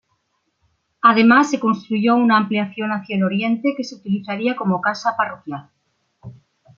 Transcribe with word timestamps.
Además, 1.03 1.51
se 1.51 1.59
construyó 1.59 2.15
una 2.15 2.37
ampliación 2.37 2.89
hacia 2.91 3.17
el 3.17 3.23
oriente 3.23 3.75
que 3.77 3.83
se 3.83 3.93
utilizaría 3.93 4.55
como 4.55 4.81
casa 4.81 5.15
parroquial. 5.15 5.69